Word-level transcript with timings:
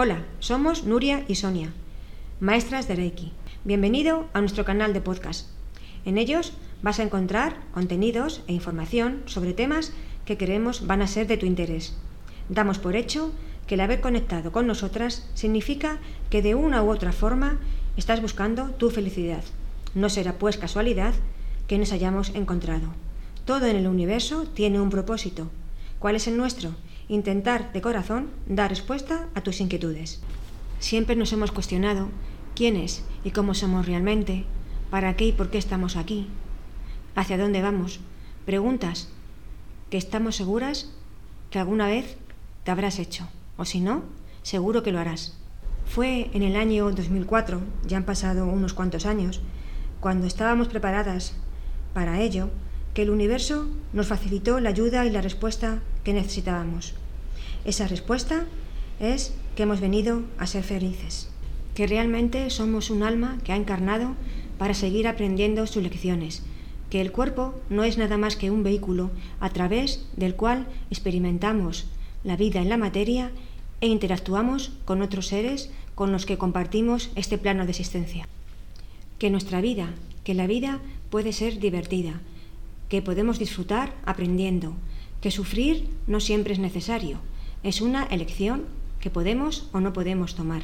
Hola, 0.00 0.22
somos 0.38 0.84
Nuria 0.84 1.24
y 1.26 1.34
Sonia, 1.34 1.72
maestras 2.38 2.86
de 2.86 2.94
Reiki. 2.94 3.32
Bienvenido 3.64 4.28
a 4.32 4.38
nuestro 4.38 4.64
canal 4.64 4.92
de 4.92 5.00
podcast. 5.00 5.48
En 6.04 6.18
ellos 6.18 6.52
vas 6.82 7.00
a 7.00 7.02
encontrar 7.02 7.56
contenidos 7.74 8.44
e 8.46 8.52
información 8.52 9.24
sobre 9.26 9.54
temas 9.54 9.92
que 10.24 10.36
creemos 10.36 10.86
van 10.86 11.02
a 11.02 11.08
ser 11.08 11.26
de 11.26 11.36
tu 11.36 11.46
interés. 11.46 11.96
Damos 12.48 12.78
por 12.78 12.94
hecho 12.94 13.32
que 13.66 13.74
el 13.74 13.80
haber 13.80 14.00
conectado 14.00 14.52
con 14.52 14.68
nosotras 14.68 15.28
significa 15.34 15.98
que 16.30 16.42
de 16.42 16.54
una 16.54 16.84
u 16.84 16.92
otra 16.92 17.10
forma 17.10 17.58
estás 17.96 18.22
buscando 18.22 18.66
tu 18.78 18.90
felicidad. 18.90 19.42
No 19.96 20.10
será 20.10 20.38
pues 20.38 20.58
casualidad 20.58 21.14
que 21.66 21.76
nos 21.76 21.90
hayamos 21.90 22.30
encontrado. 22.36 22.86
Todo 23.44 23.66
en 23.66 23.74
el 23.74 23.88
universo 23.88 24.44
tiene 24.54 24.80
un 24.80 24.90
propósito. 24.90 25.50
¿Cuál 25.98 26.14
es 26.14 26.28
el 26.28 26.36
nuestro? 26.36 26.70
Intentar 27.08 27.72
de 27.72 27.80
corazón 27.80 28.28
dar 28.46 28.70
respuesta 28.70 29.28
a 29.34 29.40
tus 29.40 29.60
inquietudes. 29.60 30.20
Siempre 30.78 31.16
nos 31.16 31.32
hemos 31.32 31.52
cuestionado 31.52 32.08
quiénes 32.54 33.02
y 33.24 33.30
cómo 33.30 33.54
somos 33.54 33.86
realmente, 33.86 34.44
para 34.90 35.16
qué 35.16 35.26
y 35.26 35.32
por 35.32 35.50
qué 35.50 35.58
estamos 35.58 35.96
aquí, 35.96 36.28
hacia 37.14 37.38
dónde 37.38 37.62
vamos. 37.62 38.00
Preguntas 38.44 39.08
que 39.90 39.96
estamos 39.96 40.36
seguras 40.36 40.92
que 41.50 41.58
alguna 41.58 41.86
vez 41.86 42.16
te 42.64 42.70
habrás 42.70 42.98
hecho, 42.98 43.28
o 43.56 43.64
si 43.64 43.80
no, 43.80 44.04
seguro 44.42 44.82
que 44.82 44.92
lo 44.92 44.98
harás. 44.98 45.36
Fue 45.86 46.30
en 46.34 46.42
el 46.42 46.56
año 46.56 46.90
2004, 46.90 47.60
ya 47.86 47.96
han 47.96 48.04
pasado 48.04 48.46
unos 48.46 48.74
cuantos 48.74 49.06
años, 49.06 49.40
cuando 50.00 50.26
estábamos 50.26 50.68
preparadas 50.68 51.34
para 51.94 52.20
ello, 52.20 52.50
que 52.92 53.02
el 53.02 53.10
universo 53.10 53.66
nos 53.92 54.06
facilitó 54.06 54.60
la 54.60 54.68
ayuda 54.68 55.06
y 55.06 55.10
la 55.10 55.22
respuesta 55.22 55.80
necesitábamos. 56.12 56.94
Esa 57.64 57.88
respuesta 57.88 58.46
es 59.00 59.34
que 59.56 59.64
hemos 59.64 59.80
venido 59.80 60.22
a 60.38 60.46
ser 60.46 60.64
felices, 60.64 61.28
que 61.74 61.86
realmente 61.86 62.50
somos 62.50 62.90
un 62.90 63.02
alma 63.02 63.38
que 63.44 63.52
ha 63.52 63.56
encarnado 63.56 64.14
para 64.58 64.74
seguir 64.74 65.06
aprendiendo 65.06 65.66
sus 65.66 65.82
lecciones, 65.82 66.42
que 66.90 67.00
el 67.00 67.12
cuerpo 67.12 67.54
no 67.70 67.84
es 67.84 67.98
nada 67.98 68.16
más 68.16 68.36
que 68.36 68.50
un 68.50 68.62
vehículo 68.62 69.10
a 69.40 69.50
través 69.50 70.06
del 70.16 70.34
cual 70.34 70.66
experimentamos 70.90 71.86
la 72.24 72.36
vida 72.36 72.60
en 72.60 72.68
la 72.68 72.76
materia 72.76 73.30
e 73.80 73.86
interactuamos 73.86 74.72
con 74.84 75.02
otros 75.02 75.28
seres 75.28 75.70
con 75.94 76.12
los 76.12 76.26
que 76.26 76.38
compartimos 76.38 77.10
este 77.14 77.38
plano 77.38 77.64
de 77.64 77.70
existencia. 77.70 78.28
Que 79.18 79.30
nuestra 79.30 79.60
vida, 79.60 79.90
que 80.24 80.34
la 80.34 80.46
vida 80.46 80.80
puede 81.10 81.32
ser 81.32 81.58
divertida, 81.58 82.20
que 82.88 83.02
podemos 83.02 83.38
disfrutar 83.38 83.94
aprendiendo, 84.04 84.74
que 85.20 85.30
sufrir 85.30 85.90
no 86.06 86.20
siempre 86.20 86.52
es 86.52 86.58
necesario, 86.58 87.18
es 87.62 87.80
una 87.80 88.04
elección 88.04 88.66
que 89.00 89.10
podemos 89.10 89.68
o 89.72 89.80
no 89.80 89.92
podemos 89.92 90.34
tomar. 90.34 90.62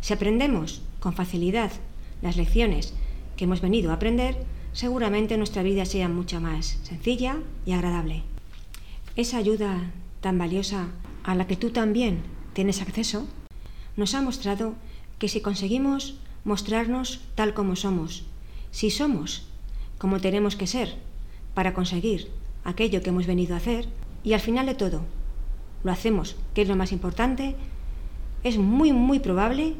Si 0.00 0.12
aprendemos 0.12 0.82
con 1.00 1.14
facilidad 1.14 1.72
las 2.22 2.36
lecciones 2.36 2.94
que 3.36 3.44
hemos 3.44 3.60
venido 3.60 3.90
a 3.90 3.94
aprender, 3.94 4.36
seguramente 4.72 5.36
nuestra 5.36 5.62
vida 5.62 5.84
sea 5.84 6.08
mucho 6.08 6.40
más 6.40 6.78
sencilla 6.82 7.38
y 7.66 7.72
agradable. 7.72 8.22
Esa 9.16 9.38
ayuda 9.38 9.92
tan 10.20 10.38
valiosa 10.38 10.88
a 11.22 11.34
la 11.34 11.46
que 11.46 11.56
tú 11.56 11.70
también 11.70 12.22
tienes 12.52 12.80
acceso 12.80 13.26
nos 13.96 14.14
ha 14.14 14.22
mostrado 14.22 14.74
que 15.18 15.28
si 15.28 15.40
conseguimos 15.40 16.18
mostrarnos 16.44 17.20
tal 17.34 17.54
como 17.54 17.76
somos, 17.76 18.24
si 18.70 18.90
somos 18.90 19.46
como 19.98 20.20
tenemos 20.20 20.56
que 20.56 20.66
ser, 20.66 20.96
para 21.54 21.72
conseguir 21.72 22.30
aquello 22.64 23.02
que 23.02 23.10
hemos 23.10 23.26
venido 23.26 23.54
a 23.54 23.58
hacer 23.58 23.86
y 24.22 24.32
al 24.32 24.40
final 24.40 24.66
de 24.66 24.74
todo 24.74 25.02
lo 25.84 25.92
hacemos, 25.92 26.36
que 26.54 26.62
es 26.62 26.68
lo 26.68 26.76
más 26.76 26.92
importante, 26.92 27.54
es 28.42 28.58
muy, 28.58 28.92
muy 28.92 29.20
probable 29.20 29.74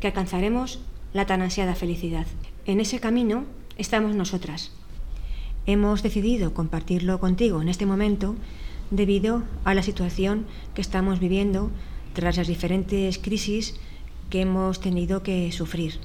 que 0.00 0.08
alcanzaremos 0.08 0.80
la 1.12 1.26
tan 1.26 1.40
ansiada 1.40 1.74
felicidad. 1.74 2.26
En 2.66 2.80
ese 2.80 3.00
camino 3.00 3.44
estamos 3.78 4.14
nosotras. 4.14 4.72
Hemos 5.66 6.02
decidido 6.02 6.52
compartirlo 6.52 7.20
contigo 7.20 7.62
en 7.62 7.68
este 7.68 7.86
momento 7.86 8.34
debido 8.90 9.44
a 9.64 9.74
la 9.74 9.82
situación 9.82 10.46
que 10.74 10.80
estamos 10.80 11.20
viviendo 11.20 11.70
tras 12.12 12.36
las 12.36 12.48
diferentes 12.48 13.18
crisis 13.18 13.78
que 14.30 14.40
hemos 14.40 14.80
tenido 14.80 15.22
que 15.22 15.50
sufrir. 15.52 15.98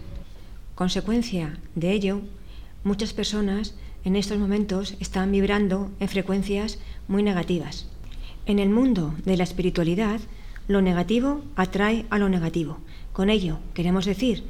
Consecuencia 0.76 1.58
de 1.76 1.92
ello, 1.92 2.22
muchas 2.84 3.14
personas 3.14 3.76
en 4.06 4.16
estos 4.16 4.38
momentos 4.38 4.96
están 5.00 5.32
vibrando 5.32 5.92
en 6.00 6.08
frecuencias 6.08 6.78
muy 7.08 7.24
negativas. 7.24 7.88
En 8.46 8.60
el 8.60 8.70
mundo 8.70 9.16
de 9.26 9.36
la 9.36 9.44
espiritualidad, 9.44 10.22
lo 10.68 10.82
negativo 10.82 11.42
atrae 11.56 12.06
a 12.12 12.20
lo 12.20 12.30
negativo. 12.30 12.78
Con 13.14 13.32
ello 13.32 13.58
queremos 13.74 14.06
decir 14.06 14.44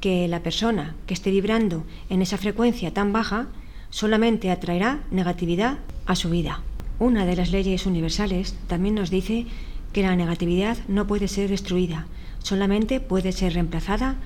que 0.00 0.26
la 0.26 0.42
persona 0.42 0.96
que 1.06 1.14
esté 1.14 1.30
vibrando 1.30 1.84
en 2.10 2.22
esa 2.22 2.38
frecuencia 2.38 2.92
tan 2.92 3.12
baja 3.12 3.46
solamente 3.90 4.50
atraerá 4.50 5.04
negatividad 5.12 5.78
a 6.06 6.16
su 6.16 6.30
vida. 6.30 6.60
Una 6.98 7.24
de 7.24 7.36
las 7.36 7.52
leyes 7.52 7.86
universales 7.86 8.56
también 8.66 8.96
nos 8.96 9.10
dice 9.10 9.46
que 9.92 10.02
la 10.02 10.16
negatividad 10.16 10.76
no 10.88 11.06
puede 11.06 11.28
ser 11.28 11.50
destruida, 11.50 12.06
solamente 12.42 12.98
puede 12.98 13.30
ser 13.30 13.54
reemplazada 13.54 14.16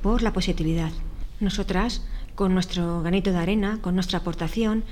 por 0.00 0.22
la 0.22 0.32
positividad. 0.32 0.92
Nosotras 1.38 2.02
con 2.34 2.54
nuestro 2.54 3.02
granito 3.02 3.30
de 3.30 3.38
arena, 3.38 3.78
con 3.82 3.94
nuestra 3.94 4.20
aportación, 4.20 4.84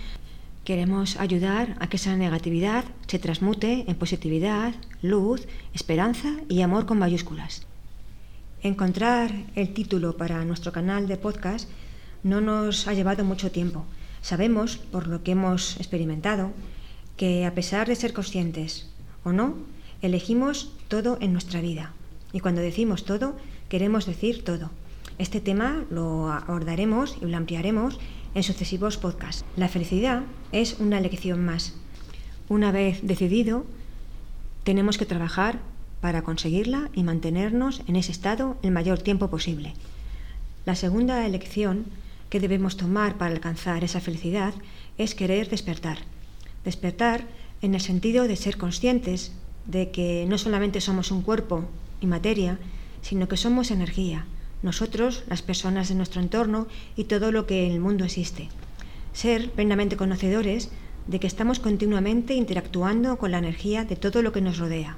queremos 0.65 1.17
ayudar 1.17 1.77
a 1.81 1.89
que 1.89 1.97
esa 1.97 2.17
negatividad 2.17 2.85
se 3.07 3.19
transmute 3.19 3.85
en 3.89 3.97
positividad, 3.97 4.75
luz, 5.01 5.47
esperanza 5.73 6.37
y 6.51 6.61
amor 6.61 6.85
con 6.85 6.99
mayúsculas. 6.99 7.67
Encontrar 8.63 9.31
el 9.55 9.73
título 9.73 10.19
para 10.19 10.45
nuestro 10.45 10.71
canal 10.71 11.09
de 11.09 11.17
podcast 11.17 11.69
no 12.23 12.43
nos 12.43 12.89
ha 12.89 12.95
llevado 12.95 13.25
mucho 13.25 13.51
tiempo. 13.51 13.87
Sabemos, 14.21 14.77
por 14.77 15.07
lo 15.07 15.23
que 15.23 15.33
hemos 15.33 15.77
experimentado, 15.79 16.53
que 17.17 17.47
a 17.47 17.55
pesar 17.55 17.89
de 17.89 17.97
ser 17.97 18.13
conscientes 18.13 18.91
o 19.23 19.33
no, 19.33 19.57
elegimos 20.03 20.73
todo 20.89 21.17
en 21.23 21.33
nuestra 21.33 21.63
vida. 21.63 21.93
Y 22.33 22.41
cuando 22.41 22.61
decimos 22.61 23.05
todo, 23.05 23.37
queremos 23.71 24.05
decir 24.05 24.45
todo. 24.45 24.71
Este 25.17 25.41
tema 25.41 25.85
lo 25.91 26.33
abordaremos 26.33 27.17
y 27.23 27.27
lo 27.27 27.37
ampliaremos 27.37 28.01
en 28.35 28.43
sucesivos 28.43 28.97
podcasts. 28.97 29.45
La 29.57 29.69
felicidad 29.69 30.23
es 30.51 30.81
una 30.81 30.99
elección 30.99 31.45
más. 31.45 31.75
Una 32.49 32.73
vez 32.73 32.99
decidido, 33.03 33.65
tenemos 34.65 34.99
que 34.99 35.07
trabajar 35.07 35.61
para 36.01 36.23
conseguirla 36.23 36.91
y 36.95 37.05
mantenernos 37.05 37.83
en 37.87 37.95
ese 37.95 38.11
estado 38.11 38.57
el 38.63 38.73
mayor 38.73 38.99
tiempo 38.99 39.31
posible. 39.31 39.75
La 40.67 40.75
segunda 40.75 41.25
elección 41.25 41.85
que 42.29 42.41
debemos 42.41 42.77
tomar 42.77 43.17
para 43.17 43.33
alcanzar 43.33 43.85
esa 43.85 44.01
felicidad 44.01 44.53
es 44.99 45.15
querer 45.15 45.49
despertar. 45.49 45.99
Despertar 46.65 47.25
en 47.63 47.77
el 47.77 47.81
sentido 47.81 48.27
de 48.27 48.35
ser 48.35 48.59
conscientes 48.59 49.31
de 49.67 49.93
que 49.93 50.27
no 50.29 50.39
solamente 50.39 50.81
somos 50.81 51.13
un 51.13 51.23
cuerpo 51.23 51.65
y 52.01 52.07
materia, 52.07 52.59
sino 53.01 53.29
que 53.29 53.37
somos 53.37 53.71
energía, 53.71 54.27
nosotros, 54.65 55.23
las 55.29 55.43
personas 55.43 55.89
de 55.89 55.95
nuestro 55.95 56.21
entorno 56.21 56.67
y 56.97 57.05
todo 57.05 57.31
lo 57.31 57.47
que 57.47 57.67
en 57.67 57.73
el 57.73 57.81
mundo 57.81 58.05
existe. 58.05 58.49
Ser 59.13 59.51
plenamente 59.51 59.97
conocedores 59.97 60.71
de 61.07 61.21
que 61.21 61.27
estamos 61.27 61.61
continuamente 61.61 62.35
interactuando 62.35 63.19
con 63.19 63.31
la 63.31 63.39
energía 63.39 63.85
de 63.85 63.97
todo 63.97 64.23
lo 64.23 64.33
que 64.33 64.41
nos 64.41 64.59
rodea. 64.59 64.97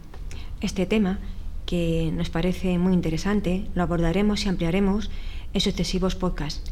Este 0.60 0.86
tema, 0.86 1.18
que 1.66 2.12
nos 2.14 2.30
parece 2.30 2.78
muy 2.78 2.94
interesante, 2.94 3.66
lo 3.74 3.82
abordaremos 3.82 4.44
y 4.44 4.48
ampliaremos 4.48 5.10
en 5.52 5.60
sucesivos 5.60 6.14
podcasts. 6.14 6.70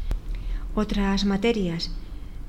Otras 0.73 1.25
materias 1.25 1.91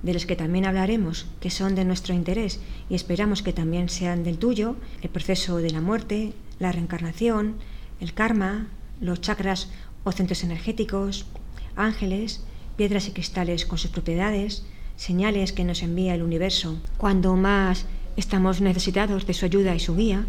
de 0.03 0.15
las 0.15 0.27
que 0.27 0.37
también 0.37 0.65
hablaremos, 0.65 1.27
que 1.41 1.51
son 1.51 1.75
de 1.75 1.85
nuestro 1.85 2.15
interés 2.15 2.61
y 2.89 2.95
esperamos 2.95 3.43
que 3.43 3.53
también 3.53 3.89
sean 3.89 4.23
del 4.23 4.39
tuyo, 4.39 4.77
el 5.03 5.11
proceso 5.11 5.57
de 5.57 5.71
la 5.71 5.81
muerte, 5.81 6.33
la 6.61 6.71
reencarnación, 6.71 7.57
el 8.01 8.15
karma, 8.15 8.69
los 9.01 9.21
chakras 9.21 9.71
o 10.07 10.13
centros 10.13 10.45
energéticos, 10.45 11.27
ángeles, 11.75 12.47
piedras 12.77 13.09
y 13.09 13.11
cristales 13.11 13.67
con 13.67 13.77
sus 13.77 13.91
propiedades, 13.91 14.63
señales 14.95 15.53
que 15.53 15.65
nos 15.65 15.83
envía 15.83 16.15
el 16.15 16.23
universo 16.23 16.79
cuando 16.97 17.35
más 17.35 17.87
estamos 18.17 18.61
necesitados 18.61 19.27
de 19.27 19.35
su 19.35 19.45
ayuda 19.45 19.75
y 19.75 19.81
su 19.81 19.97
guía, 19.97 20.25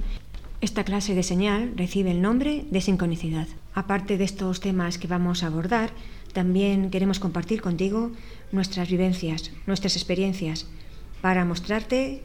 esta 0.62 0.84
clase 0.84 1.14
de 1.14 1.22
señal 1.22 1.74
recibe 1.76 2.10
el 2.10 2.24
nombre 2.24 2.66
de 2.72 2.82
sincronicidad. 2.82 3.48
Aparte 3.76 4.18
de 4.18 4.24
estos 4.24 4.60
temas 4.60 4.98
que 4.98 5.08
vamos 5.08 5.44
a 5.44 5.48
abordar, 5.48 5.92
también 6.34 6.90
queremos 6.90 7.20
compartir 7.20 7.62
contigo 7.62 8.12
nuestras 8.52 8.90
vivencias, 8.90 9.52
nuestras 9.68 9.96
experiencias, 9.96 10.66
para 11.22 11.46
mostrarte 11.46 12.24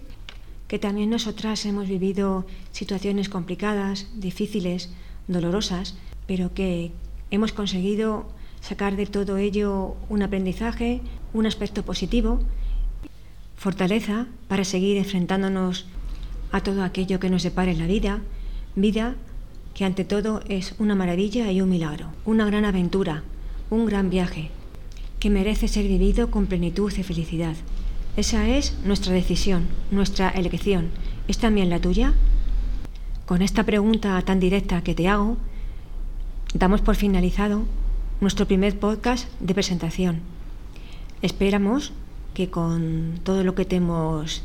que 0.69 0.79
también 0.79 1.11
nosotras 1.11 1.67
hemos 1.67 1.87
vivido 1.87 2.47
situaciones 2.71 3.29
complicadas, 3.29 4.09
difíciles, 4.17 4.89
dolorosas, 5.29 5.97
pero 6.27 6.55
que 6.55 6.93
hemos 7.33 7.53
conseguido 7.53 8.27
sacar 8.61 8.95
de 8.95 9.07
todo 9.07 9.39
ello 9.39 9.97
un 10.09 10.23
aprendizaje, 10.23 11.01
un 11.33 11.47
aspecto 11.47 11.83
positivo, 11.83 12.39
fortaleza 13.57 14.27
para 14.49 14.65
seguir 14.65 14.99
enfrentándonos 14.99 15.87
a 16.53 16.61
todo 16.61 16.85
aquello 16.85 17.19
que 17.19 17.31
nos 17.31 17.43
depare 17.43 17.73
en 17.73 17.79
la 17.79 17.87
vida, 17.87 18.21
vida 18.77 19.17
que 19.75 19.87
ante 19.87 20.05
todo 20.05 20.43
es 20.49 20.75
una 20.79 20.95
maravilla 20.95 21.51
y 21.51 21.63
un 21.63 21.71
milagro, 21.71 22.09
una 22.27 22.45
gran 22.45 22.67
aventura, 22.67 23.23
un 23.71 23.87
gran 23.87 24.11
viaje, 24.11 24.51
que 25.19 25.31
merece 25.31 25.69
ser 25.69 25.89
vivido 25.89 26.31
con 26.31 26.47
plenitud 26.47 26.93
y 26.97 27.03
felicidad. 27.03 27.57
Esa 28.19 28.47
es 28.47 28.77
nuestra 28.85 29.15
decisión, 29.15 29.69
nuestra 29.91 30.29
elección. 30.29 30.91
¿Es 31.29 31.39
también 31.39 31.71
la 31.71 31.81
tuya? 31.81 32.13
Con 33.25 33.41
esta 33.41 33.65
pregunta 33.65 34.21
tan 34.21 34.39
directa 34.39 34.83
que 34.83 34.95
te 34.95 35.09
hago, 35.09 35.39
damos 36.55 36.83
por 36.83 36.97
finalizado 36.97 37.63
nuestro 38.21 38.47
primer 38.47 38.79
podcast 38.79 39.29
de 39.41 39.55
presentación. 39.55 40.21
Esperamos 41.23 41.93
que 42.35 42.51
con 42.51 43.21
todo 43.23 43.43
lo 43.43 43.55
que 43.55 43.65
te 43.65 43.77
hemos 43.77 44.43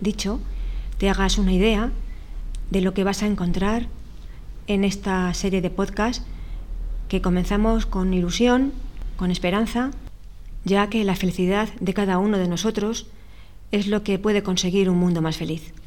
dicho 0.00 0.40
te 0.98 1.10
hagas 1.10 1.38
una 1.38 1.52
idea 1.52 1.90
de 2.70 2.80
lo 2.80 2.94
que 2.94 3.04
vas 3.04 3.22
a 3.22 3.26
encontrar 3.26 3.88
en 4.66 4.84
esta 4.84 5.32
serie 5.34 5.60
de 5.60 5.70
podcasts 5.70 6.24
que 7.08 7.20
comenzamos 7.20 7.84
con 7.84 8.14
ilusión, 8.14 8.72
con 9.16 9.30
esperanza, 9.30 9.90
ya 10.64 10.88
que 10.88 11.04
la 11.04 11.14
felicidad 11.14 11.68
de 11.78 11.92
cada 11.92 12.18
uno 12.18 12.38
de 12.38 12.48
nosotros 12.48 13.06
es 13.70 13.86
lo 13.86 14.02
que 14.02 14.18
puede 14.18 14.42
conseguir 14.42 14.88
un 14.88 14.98
mundo 14.98 15.20
más 15.20 15.36
feliz. 15.36 15.74